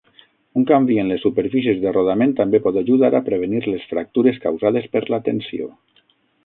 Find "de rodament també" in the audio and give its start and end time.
1.85-2.63